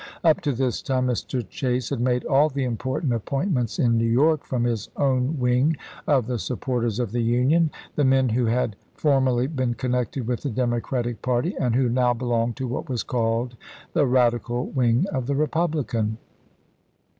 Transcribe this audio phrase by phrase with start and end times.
[0.23, 1.47] Up to this time Mr.
[1.47, 5.77] Chase had made all the important appoint ments in New York from his own wing
[6.07, 10.41] of the sup porters of the Union— the men who had formerly been connected with
[10.41, 13.55] the Democratic party, and who now belonged to what was called
[13.93, 16.15] the radical wing of the Eepublican.